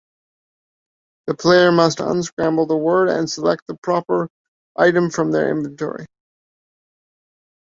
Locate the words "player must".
1.35-1.99